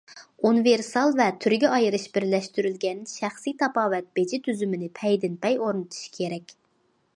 ئۇنىۋېرسال 0.49 1.11
ۋە 1.19 1.27
تۈرگە 1.43 1.69
ئايرىش 1.75 2.05
بىرلەشتۈرۈلگەن 2.15 3.05
شەخسىي 3.13 3.55
تاپاۋەت 3.61 4.09
بېجى 4.21 4.41
تۈزۈمىنى 4.49 4.91
پەيدىنپەي 5.01 5.63
ئورنىتىش 5.63 6.11
كېرەك. 6.19 6.59